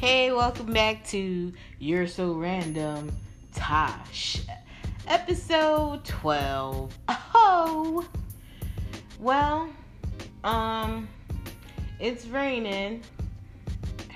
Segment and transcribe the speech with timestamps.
[0.00, 3.12] Hey, welcome back to You're So Random
[3.52, 4.38] Tosh,
[5.06, 6.98] episode 12.
[7.34, 8.08] Oh,
[9.18, 9.68] well,
[10.42, 11.06] um,
[11.98, 13.02] it's raining.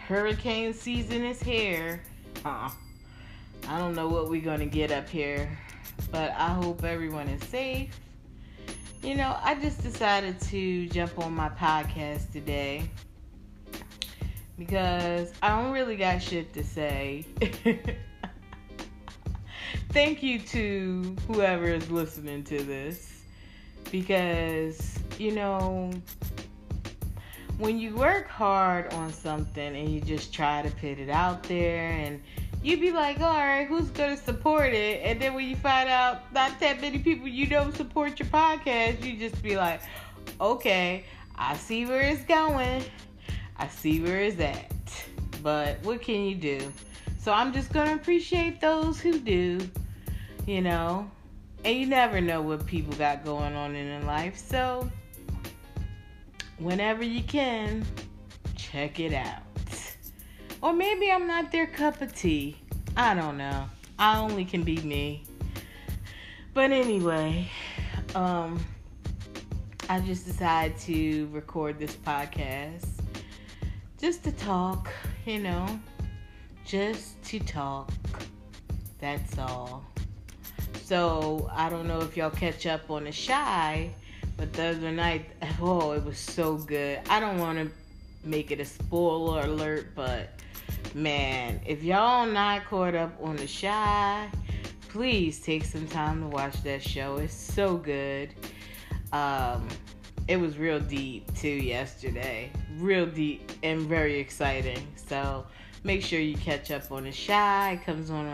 [0.09, 2.01] Hurricane season is here.
[2.46, 2.70] Uh,
[3.69, 5.51] I don't know what we're gonna get up here,
[6.10, 7.91] but I hope everyone is safe.
[9.02, 12.88] You know, I just decided to jump on my podcast today
[14.58, 17.26] because I don't really got shit to say.
[19.90, 23.22] Thank you to whoever is listening to this
[23.90, 25.90] because, you know,
[27.58, 31.91] when you work hard on something and you just try to put it out there
[31.91, 32.20] and
[32.62, 35.02] you be like, all right, who's gonna support it?
[35.05, 39.05] And then when you find out not that many people you know support your podcast,
[39.05, 39.80] you just be like,
[40.41, 41.05] okay,
[41.36, 42.83] I see where it's going.
[43.56, 44.70] I see where it's at.
[45.42, 46.72] But what can you do?
[47.19, 49.61] So I'm just gonna appreciate those who do,
[50.46, 51.11] you know.
[51.64, 54.36] And you never know what people got going on in their life.
[54.36, 54.91] So
[56.58, 57.86] whenever you can,
[58.56, 59.42] check it out.
[60.61, 62.56] Or maybe I'm not their cup of tea.
[62.96, 63.68] I don't know.
[63.98, 65.24] I only can be me.
[66.52, 67.48] But anyway,
[68.14, 68.64] um,
[69.89, 73.03] I just decided to record this podcast
[74.05, 74.91] just to talk,
[75.24, 75.80] you know,
[76.62, 77.91] just to talk.
[79.00, 79.83] That's all.
[80.83, 83.88] So I don't know if y'all catch up on the Chi,
[84.36, 87.00] but the other night, oh, it was so good.
[87.08, 87.70] I don't want to
[88.28, 90.39] make it a spoiler alert, but
[90.92, 94.28] man, if y'all not caught up on the Chi,
[94.91, 97.16] please take some time to watch that show.
[97.16, 98.34] It's so good.
[99.12, 99.66] Um,
[100.27, 102.51] it was real deep too yesterday.
[102.79, 104.86] Real deep and very exciting.
[104.96, 105.45] So
[105.83, 107.73] make sure you catch up on the Chi.
[107.73, 108.27] It comes on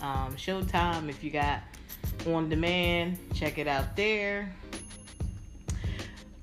[0.00, 1.60] um, Showtime if you got
[2.26, 3.18] on demand.
[3.34, 4.54] Check it out there.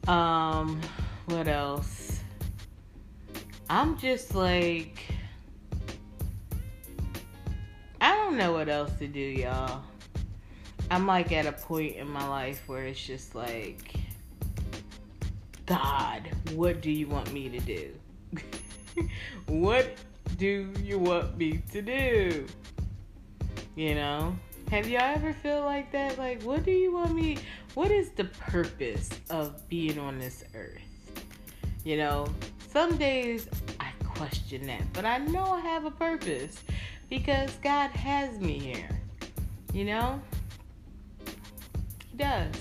[0.08, 0.82] Um,
[1.26, 2.20] what else?
[3.70, 5.04] I'm just like
[8.00, 9.82] I don't know what else to do, y'all.
[10.92, 13.96] I'm like at a point in my life where it's just like
[15.66, 17.94] God, what do you want me to do?
[19.48, 19.96] what
[20.38, 22.46] do you want me to do?
[23.76, 24.36] You know?
[24.70, 26.18] Have y'all ever feel like that?
[26.18, 27.38] Like, what do you want me?
[27.76, 30.82] What is the purpose of being on this earth?
[31.84, 32.28] You know,
[32.70, 33.48] some days
[33.80, 36.62] I question that, but I know I have a purpose
[37.10, 39.00] because God has me here.
[39.74, 40.22] You know?
[42.10, 42.54] He does.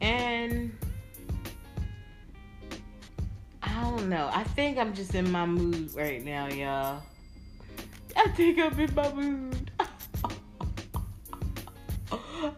[0.00, 0.76] And
[3.82, 4.30] I don't know.
[4.32, 7.02] I think I'm just in my mood right now, y'all.
[8.16, 9.72] I think I'm in my mood.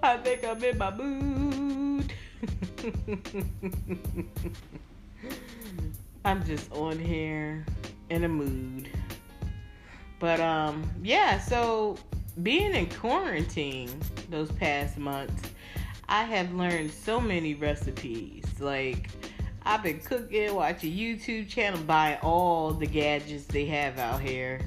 [0.02, 2.12] I think I'm in my mood.
[6.26, 7.64] I'm just on here
[8.10, 8.90] in a mood.
[10.20, 11.96] But um yeah, so
[12.42, 13.98] being in quarantine
[14.28, 15.48] those past months,
[16.06, 18.44] I have learned so many recipes.
[18.60, 19.08] Like
[19.66, 24.60] I've been cooking, watching YouTube channel, buying all the gadgets they have out here.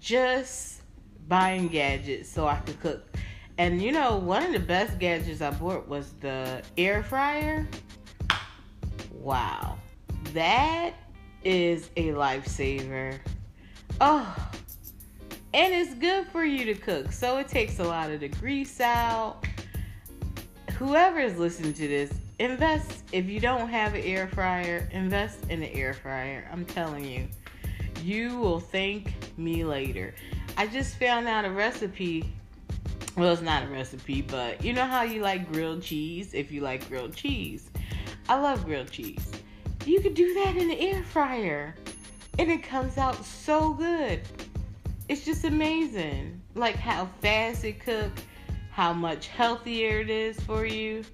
[0.00, 0.80] Just
[1.28, 3.04] buying gadgets so I could cook.
[3.58, 7.68] And you know, one of the best gadgets I bought was the air fryer.
[9.12, 9.78] Wow.
[10.32, 10.94] That
[11.44, 13.18] is a lifesaver.
[14.00, 14.50] Oh.
[15.52, 17.12] And it's good for you to cook.
[17.12, 19.46] So it takes a lot of the grease out.
[20.72, 25.62] Whoever is listening to this, invest if you don't have an air fryer invest in
[25.62, 26.48] an air fryer.
[26.52, 27.28] I'm telling you.
[28.02, 30.14] You will thank me later.
[30.56, 32.32] I just found out a recipe.
[33.16, 36.34] Well it's not a recipe but you know how you like grilled cheese?
[36.34, 37.70] If you like grilled cheese.
[38.28, 39.30] I love grilled cheese.
[39.86, 41.74] You could do that in an air fryer
[42.38, 44.20] and it comes out so good.
[45.08, 48.22] It's just amazing like how fast it cooks
[48.70, 51.04] how much healthier it is for you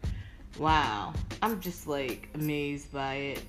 [0.58, 1.12] wow,
[1.42, 3.42] I'm just like amazed by it.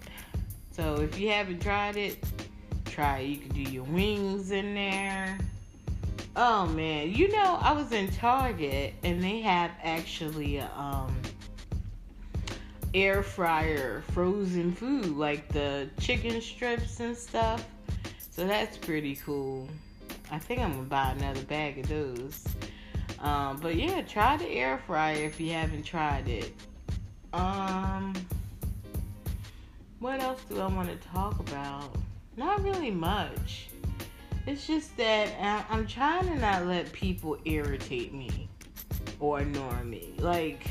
[0.71, 2.24] So if you haven't tried it,
[2.86, 3.27] try it.
[3.27, 5.38] You can do your wings in there.
[6.36, 11.13] Oh man, you know I was in Target and they have actually um
[12.94, 17.65] air fryer frozen food like the chicken strips and stuff.
[18.31, 19.68] So that's pretty cool.
[20.31, 22.45] I think I'm gonna buy another bag of those.
[23.19, 26.54] Um, but yeah, try the air fryer if you haven't tried it.
[27.33, 28.13] Um,
[30.00, 31.95] what else do I want to talk about?
[32.36, 33.68] Not really much.
[34.48, 35.30] It's just that
[35.69, 38.50] I'm trying to not let people irritate me
[39.19, 40.13] or annoy me.
[40.18, 40.68] Like,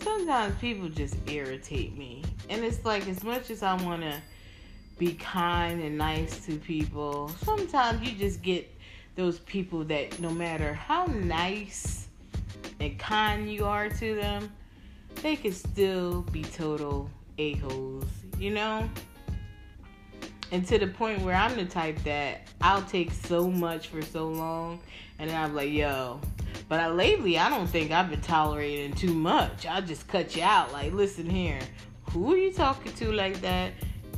[0.00, 2.22] sometimes people just irritate me.
[2.50, 4.20] And it's like, as much as I want to
[4.98, 8.68] be kind and nice to people, sometimes you just get
[9.14, 12.08] those people that no matter how nice
[12.80, 14.50] and kind you are to them,
[15.22, 17.08] they could still be total
[17.38, 18.04] a-holes,
[18.38, 18.88] you know?
[20.50, 24.28] And to the point where I'm the type that I'll take so much for so
[24.28, 24.80] long,
[25.18, 26.20] and then I'm like, yo.
[26.68, 29.66] But I, lately, I don't think I've been tolerating too much.
[29.66, 30.72] I'll just cut you out.
[30.72, 31.58] Like, listen here,
[32.10, 33.72] who are you talking to like that?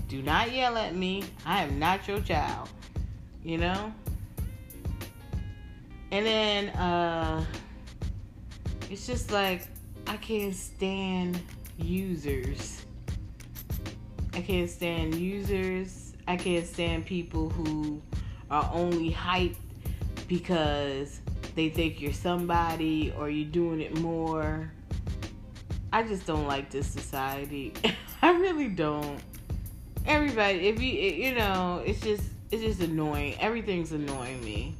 [0.09, 1.25] Do not yell at me.
[1.47, 2.69] I am not your child.
[3.45, 3.93] You know?
[6.11, 7.45] And then, uh,
[8.91, 9.67] it's just like,
[10.06, 11.41] I can't stand
[11.79, 12.85] users.
[14.33, 16.12] I can't stand users.
[16.27, 18.01] I can't stand people who
[18.51, 19.56] are only hyped
[20.29, 21.21] because
[21.55, 24.71] they think you're somebody or you're doing it more.
[25.93, 27.73] I just don't like this society.
[28.23, 29.21] I really don't.
[30.06, 33.37] Everybody, if you you know, it's just it's just annoying.
[33.41, 34.75] Everything's annoying me.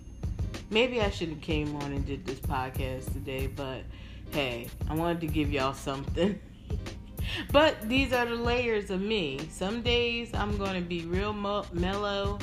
[0.71, 3.82] Maybe I should have came on and did this podcast today, but
[4.31, 6.38] hey, I wanted to give y'all something.
[7.53, 9.41] but these are the layers of me.
[9.50, 12.38] Some days I'm going to be real mo- mellow,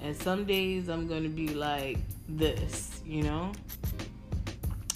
[0.00, 3.52] and some days I'm going to be like this, you know?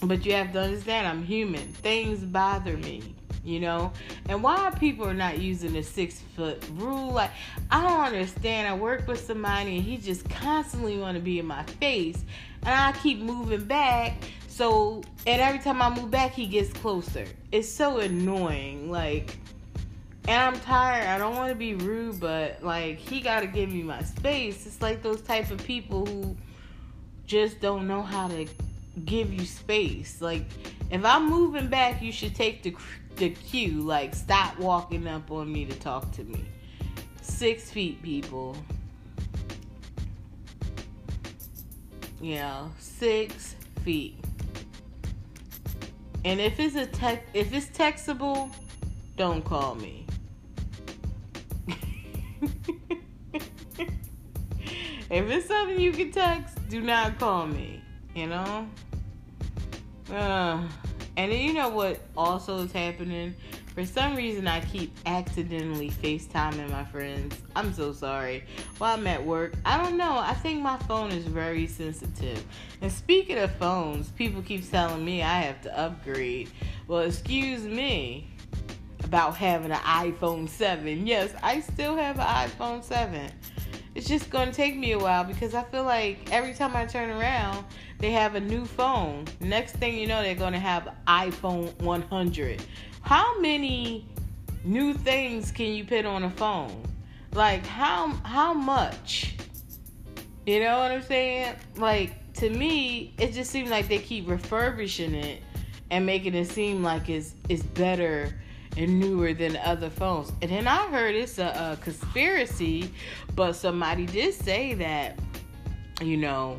[0.03, 1.69] But you have to understand, I'm human.
[1.69, 3.93] Things bother me, you know?
[4.29, 7.31] And why people are not using the six foot rule, like,
[7.71, 8.67] I don't understand.
[8.67, 12.25] I work with somebody and he just constantly want to be in my face,
[12.63, 14.15] and I keep moving back
[14.61, 17.25] so, and every time I move back, he gets closer.
[17.51, 18.91] It's so annoying.
[18.91, 19.39] Like,
[20.29, 21.07] and I'm tired.
[21.07, 24.67] I don't want to be rude, but like, he got to give me my space.
[24.67, 26.37] It's like those type of people who
[27.27, 28.47] just don't know how to
[29.07, 30.21] give you space.
[30.21, 30.45] Like,
[30.91, 32.77] if I'm moving back, you should take the
[33.17, 33.81] the cue.
[33.81, 36.45] Like, stop walking up on me to talk to me.
[37.23, 38.59] Six feet, people.
[42.21, 44.20] Yeah, six feet.
[46.25, 48.51] And if it's a tech, if it's textable,
[49.17, 50.07] don't call me.
[55.11, 57.83] if it's something you can text, do not call me.
[58.15, 58.69] You know.
[60.13, 60.69] Uh,
[61.17, 63.35] and then you know what also is happening
[63.81, 67.35] for some reason, I keep accidentally FaceTiming my friends.
[67.57, 68.45] I'm so sorry.
[68.77, 70.19] While I'm at work, I don't know.
[70.19, 72.45] I think my phone is very sensitive.
[72.83, 76.51] And speaking of phones, people keep telling me I have to upgrade.
[76.89, 78.29] Well, excuse me
[79.03, 81.07] about having an iPhone 7.
[81.07, 83.31] Yes, I still have an iPhone 7.
[83.95, 86.87] It's just going to take me a while because I feel like every time I
[86.87, 87.65] turn around,
[87.99, 89.25] they have a new phone.
[89.41, 92.63] Next thing you know, they're going to have iPhone 100
[93.03, 94.07] how many
[94.65, 96.83] new things can you put on a phone?
[97.35, 99.35] Like how how much?
[100.47, 101.55] You know what I'm saying?
[101.77, 105.43] Like to me, it just seems like they keep refurbishing it
[105.91, 108.35] and making it seem like it's it's better
[108.77, 110.33] and newer than other phones.
[110.43, 112.93] And then I heard it's a, a conspiracy,
[113.35, 115.19] but somebody did say that
[116.01, 116.57] you know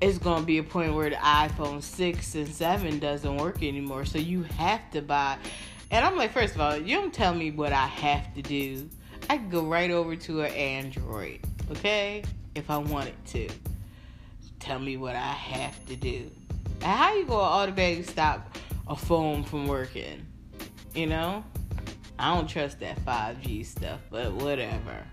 [0.00, 4.04] it's gonna be a point where the iPhone six and seven doesn't work anymore.
[4.04, 5.36] So you have to buy.
[5.90, 8.88] And I'm like, first of all, you don't tell me what I have to do.
[9.28, 12.24] I can go right over to an Android, okay?
[12.54, 13.48] If I wanted to.
[14.58, 16.30] Tell me what I have to do.
[16.82, 18.56] How you gonna automatically stop
[18.88, 20.26] a phone from working?
[20.94, 21.44] You know?
[22.18, 25.06] I don't trust that 5G stuff, but whatever.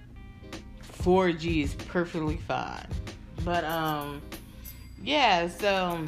[1.03, 2.87] 4G is perfectly fine.
[3.45, 4.21] But um
[5.01, 6.05] yeah, so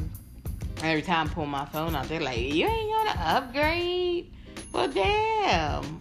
[0.83, 4.33] every time I pull my phone out, they're like, "You ain't gonna upgrade."
[4.73, 5.99] Well, damn.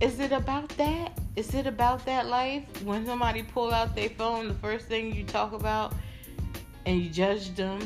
[0.00, 1.18] Is it about that?
[1.36, 2.64] Is it about that life?
[2.82, 5.94] When somebody pull out their phone, the first thing you talk about,
[6.86, 7.78] and you judge them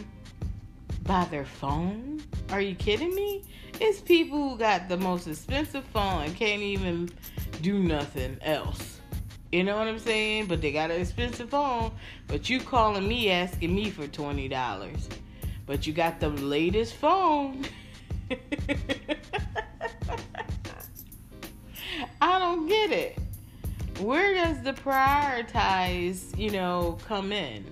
[1.03, 2.23] by their phone?
[2.51, 3.45] Are you kidding me?
[3.79, 7.11] It's people who got the most expensive phone and can't even
[7.61, 9.01] do nothing else.
[9.53, 10.47] You know what I'm saying?
[10.47, 11.93] But they got an expensive phone.
[12.27, 15.09] But you calling me asking me for twenty dollars.
[15.67, 17.67] But you got the latest phone.
[22.21, 23.19] I don't get it.
[24.01, 27.65] Where does the prioritize, you know, come in?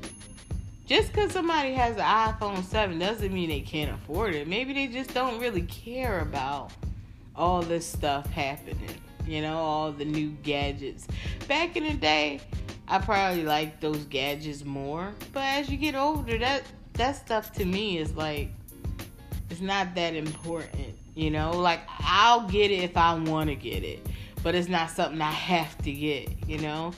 [0.86, 4.46] Just because somebody has an iPhone 7 doesn't mean they can't afford it.
[4.46, 6.72] Maybe they just don't really care about
[7.34, 11.06] all this stuff happening you know, all the new gadgets.
[11.48, 12.40] Back in the day,
[12.88, 15.12] I probably like those gadgets more.
[15.32, 16.62] But as you get older, that
[16.94, 18.50] that stuff to me is like
[19.50, 20.94] it's not that important.
[21.14, 24.06] You know, like I'll get it if I want to get it,
[24.42, 26.28] but it's not something I have to get.
[26.46, 26.92] You know,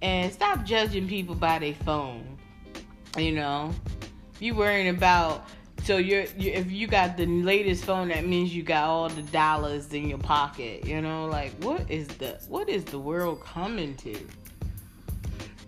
[0.00, 2.38] and stop judging people by their phone.
[3.16, 3.74] You know,
[4.40, 5.46] you worrying about
[5.84, 9.22] so you're, you if you got the latest phone, that means you got all the
[9.22, 10.86] dollars in your pocket.
[10.86, 14.16] You know, like what is the what is the world coming to?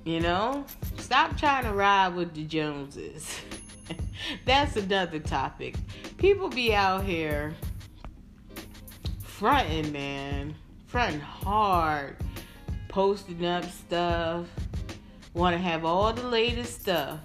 [0.05, 0.65] You know,
[0.99, 3.41] stop trying to ride with the Joneses.
[4.45, 5.75] That's another topic.
[6.17, 7.55] People be out here
[9.23, 10.55] fronting, man,
[10.87, 12.17] fronting hard,
[12.89, 14.47] posting up stuff,
[15.33, 17.19] want to have all the latest stuff,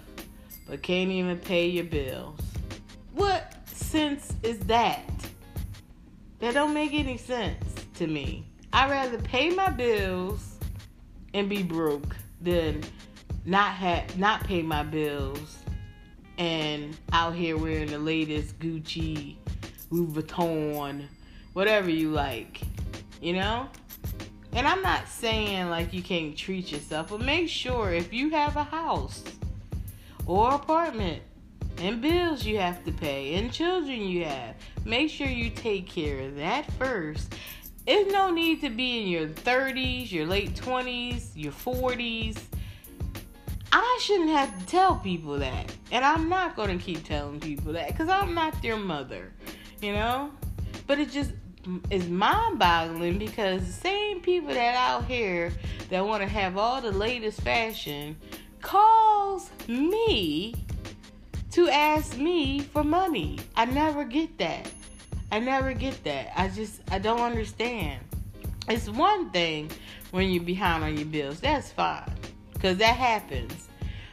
[0.70, 2.38] but can't even pay your bills.
[3.12, 5.02] What sense is that?
[6.38, 8.46] That don't make any sense to me.
[8.72, 10.58] I'd rather pay my bills
[11.34, 12.84] and be broke than
[13.44, 15.58] not have not pay my bills
[16.38, 19.36] and out here wearing the latest Gucci,
[19.90, 21.04] Louis Vuitton,
[21.52, 22.60] whatever you like,
[23.20, 23.68] you know?
[24.52, 28.56] And I'm not saying like you can't treat yourself, but make sure if you have
[28.56, 29.24] a house
[30.30, 31.20] or apartment
[31.78, 36.20] and bills you have to pay and children you have, make sure you take care
[36.20, 37.34] of that first.
[37.84, 42.38] There's no need to be in your 30s, your late 20s, your 40s.
[43.72, 45.74] I shouldn't have to tell people that.
[45.90, 49.32] And I'm not going to keep telling people that because I'm not their mother,
[49.82, 50.30] you know?
[50.86, 51.32] But it just
[51.90, 55.52] is mind boggling because the same people that out here
[55.88, 58.16] that want to have all the latest fashion
[58.60, 60.54] calls me
[61.52, 63.38] to ask me for money.
[63.56, 64.70] I never get that.
[65.32, 66.32] I never get that.
[66.38, 68.00] I just I don't understand.
[68.68, 69.70] It's one thing
[70.10, 71.40] when you're behind on your bills.
[71.40, 72.12] That's fine.
[72.60, 73.68] Cause that happens.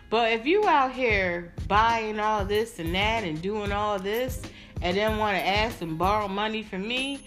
[0.09, 4.41] But if you out here buying all this and that and doing all this
[4.81, 7.19] and then want to ask and borrow money from me,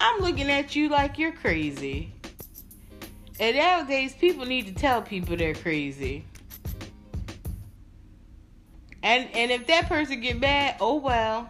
[0.00, 2.12] I'm looking at you like you're crazy.
[3.38, 6.24] And nowadays people need to tell people they're crazy.
[9.04, 11.48] And and if that person get mad, oh well.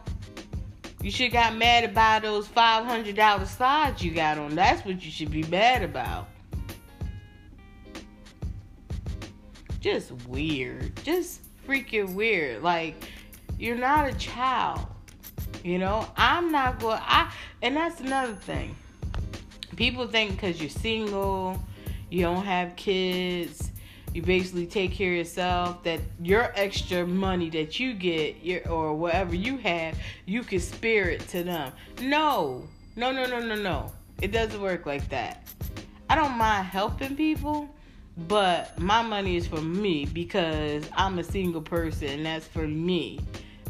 [1.00, 4.54] You should got mad about those five hundred dollar slides you got on.
[4.54, 6.28] That's what you should be mad about.
[9.80, 10.96] Just weird.
[11.04, 12.62] Just freaking weird.
[12.62, 13.08] Like
[13.58, 14.86] you're not a child.
[15.62, 17.00] You know, I'm not going.
[17.02, 17.30] I
[17.62, 18.74] and that's another thing.
[19.76, 21.62] People think because you're single,
[22.10, 23.70] you don't have kids,
[24.14, 28.94] you basically take care of yourself that your extra money that you get your or
[28.94, 31.72] whatever you have you can spare it to them.
[32.00, 32.66] No.
[32.96, 33.92] No no no no no.
[34.22, 35.46] It doesn't work like that.
[36.08, 37.68] I don't mind helping people
[38.28, 43.18] but my money is for me because i'm a single person and that's for me.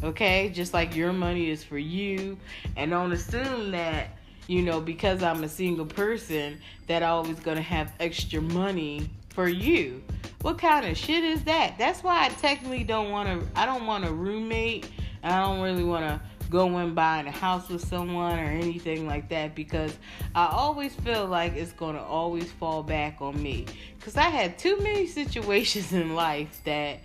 [0.03, 0.51] Okay?
[0.53, 2.37] Just like your money is for you.
[2.77, 4.09] And don't assume that
[4.47, 9.47] you know because i'm a single person that i'm always gonna have extra money for
[9.47, 10.01] you
[10.45, 11.75] what kind of shit is that?
[11.79, 13.59] That's why I technically don't want to.
[13.59, 14.87] I don't want a roommate.
[15.23, 19.07] I don't really want to go and buy in a house with someone or anything
[19.07, 19.97] like that because
[20.35, 23.65] I always feel like it's to always fall back on me.
[23.97, 26.99] Because I had too many situations in life that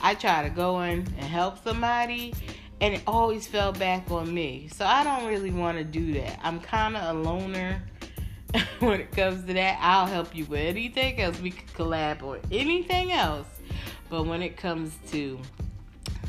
[0.00, 2.32] I try to go in and help somebody
[2.80, 4.68] and it always fell back on me.
[4.72, 6.38] So I don't really want to do that.
[6.44, 7.82] I'm kind of a loner
[8.78, 9.78] when it comes to that.
[9.80, 11.40] I'll help you with anything else.
[11.40, 13.46] We could collab on anything else.
[14.10, 15.40] But when it comes to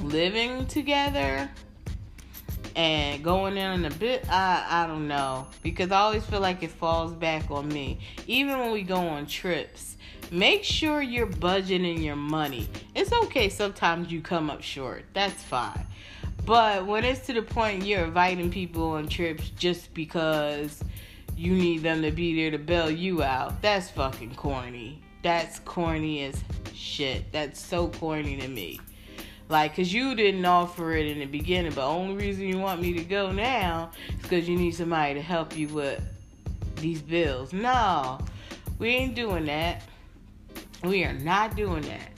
[0.01, 1.49] living together
[2.75, 5.47] and going in a bit, I, I don't know.
[5.61, 7.99] Because I always feel like it falls back on me.
[8.27, 9.97] Even when we go on trips,
[10.31, 12.67] make sure you're budgeting your money.
[12.95, 15.03] It's okay sometimes you come up short.
[15.13, 15.85] That's fine.
[16.45, 20.83] But when it's to the point you're inviting people on trips just because
[21.37, 23.61] you need them to be there to bail you out.
[23.61, 25.01] That's fucking corny.
[25.21, 26.41] That's corny as
[26.73, 27.31] shit.
[27.31, 28.79] That's so corny to me.
[29.47, 32.93] Like, cause you didn't offer it in the beginning, but only reason you want me
[32.93, 36.01] to go now is because you need somebody to help you with
[36.77, 37.53] these bills.
[37.53, 38.19] No,
[38.79, 39.83] we ain't doing that.
[40.83, 42.09] We are not doing that.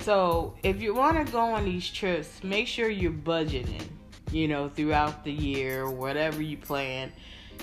[0.00, 3.82] So, if you want to go on these trips, make sure you're budgeting,
[4.30, 7.12] you know, throughout the year, whatever you plan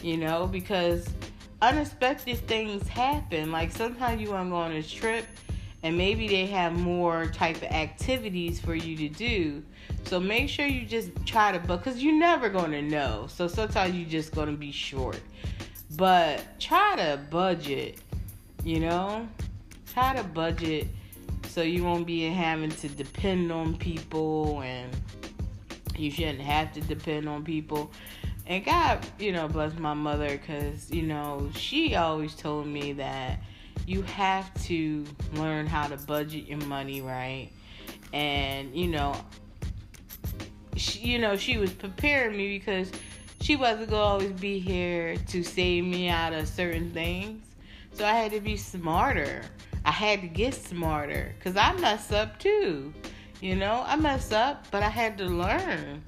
[0.03, 1.07] you know, because
[1.61, 3.51] unexpected things happen.
[3.51, 5.25] Like sometimes you want to go on a trip
[5.81, 9.63] and maybe they have more type of activities for you to do.
[10.05, 13.27] So make sure you just try to book because you're never going to know.
[13.29, 15.19] So sometimes you're just going to be short.
[15.95, 17.99] But try to budget,
[18.63, 19.27] you know?
[19.93, 20.87] try to budget
[21.49, 24.91] so you won't be having to depend on people and
[25.95, 27.91] you shouldn't have to depend on people
[28.47, 33.39] and god you know bless my mother because you know she always told me that
[33.85, 37.49] you have to learn how to budget your money right
[38.13, 39.15] and you know
[40.75, 42.91] she, you know she was preparing me because
[43.41, 47.45] she wasn't gonna always be here to save me out of certain things
[47.93, 49.41] so i had to be smarter
[49.85, 52.93] I had to get smarter because I mess up too.
[53.41, 56.01] You know, I mess up, but I had to learn.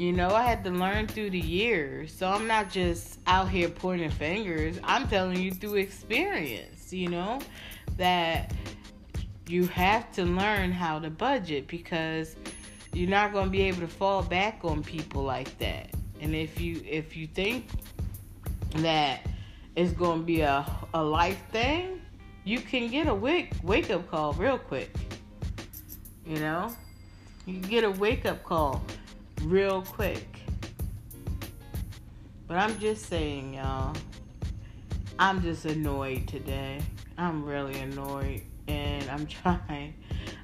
[0.00, 2.10] You know, I had to learn through the years.
[2.10, 4.80] So I'm not just out here pointing fingers.
[4.82, 7.38] I'm telling you through experience, you know,
[7.98, 8.54] that
[9.46, 12.34] you have to learn how to budget because
[12.94, 15.90] you're not going to be able to fall back on people like that.
[16.22, 17.66] And if you if you think
[18.76, 19.26] that
[19.76, 20.64] it's going to be a
[20.94, 22.00] a life thing,
[22.44, 24.94] you can get a wake wake up call real quick.
[26.24, 26.74] You know,
[27.44, 28.82] you get a wake up call
[29.42, 30.26] real quick.
[32.46, 33.94] But I'm just saying, y'all.
[35.18, 36.80] I'm just annoyed today.
[37.18, 39.94] I'm really annoyed, and I'm trying.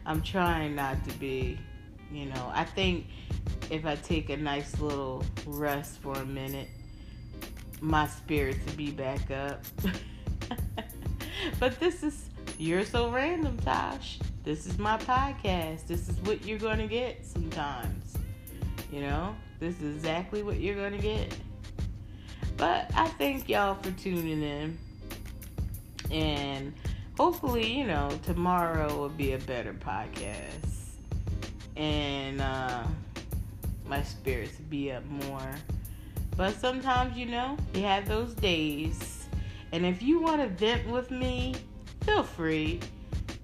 [0.04, 1.58] I'm trying not to be.
[2.12, 3.06] You know, I think
[3.70, 6.68] if I take a nice little rest for a minute,
[7.80, 9.64] my spirits will be back up.
[11.60, 14.18] but this is you're so random, Tosh.
[14.44, 15.86] This is my podcast.
[15.86, 18.15] This is what you're gonna get sometimes.
[18.96, 21.36] You know, this is exactly what you're gonna get.
[22.56, 24.78] But I thank y'all for tuning in.
[26.10, 26.72] And
[27.18, 30.94] hopefully, you know, tomorrow will be a better podcast.
[31.76, 32.84] And uh,
[33.86, 35.54] my spirits be up more.
[36.34, 39.16] But sometimes, you know, you have those days
[39.72, 41.54] and if you want to vent with me,
[42.02, 42.80] feel free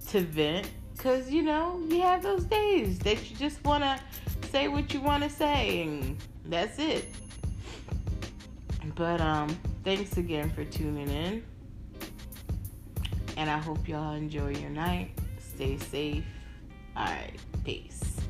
[0.07, 3.99] to vent because you know you have those days that you just want to
[4.53, 7.09] say what you want to say and that's it.
[8.93, 11.43] But um thanks again for tuning in.
[13.35, 15.09] And I hope y'all enjoy your night.
[15.39, 16.23] Stay safe.
[16.95, 17.33] All right,
[17.65, 18.22] peace.